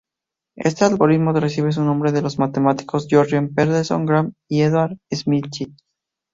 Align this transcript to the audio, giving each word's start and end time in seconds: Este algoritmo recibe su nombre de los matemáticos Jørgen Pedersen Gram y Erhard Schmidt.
Este 0.57 0.83
algoritmo 0.83 1.31
recibe 1.31 1.71
su 1.71 1.83
nombre 1.83 2.11
de 2.11 2.23
los 2.23 2.39
matemáticos 2.39 3.05
Jørgen 3.07 3.53
Pedersen 3.53 4.07
Gram 4.07 4.33
y 4.49 4.61
Erhard 4.61 4.97
Schmidt. 5.13 5.75